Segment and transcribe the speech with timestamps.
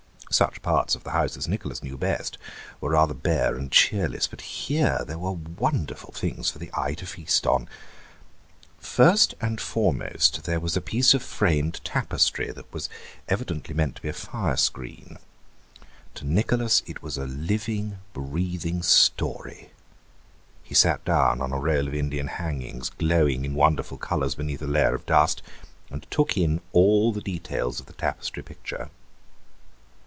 [0.33, 2.37] Such parts of the house as Nicholas knew best
[2.79, 7.05] were rather bare and cheerless, but here there were wonderful things for the eye to
[7.05, 7.67] feast on.
[8.79, 12.87] First and foremost there was a piece of framed tapestry that was
[13.27, 15.17] evidently meant to be a fire screen.
[16.15, 19.71] To Nicholas it was a living, breathing story;
[20.63, 24.65] he sat down on a roll of Indian hangings, glowing in wonderful colours beneath a
[24.65, 25.43] layer of dust,
[25.89, 28.89] and took in all the details of the tapestry picture.